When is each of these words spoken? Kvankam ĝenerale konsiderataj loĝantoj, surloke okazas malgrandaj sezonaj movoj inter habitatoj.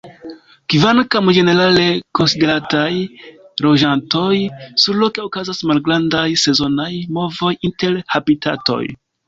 Kvankam 0.73 1.27
ĝenerale 1.37 1.83
konsiderataj 2.19 2.87
loĝantoj, 3.67 4.33
surloke 4.87 5.27
okazas 5.29 5.63
malgrandaj 5.73 6.27
sezonaj 6.47 6.91
movoj 7.23 7.55
inter 7.71 8.05
habitatoj. 8.19 8.85